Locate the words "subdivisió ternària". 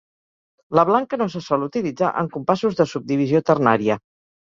2.93-3.99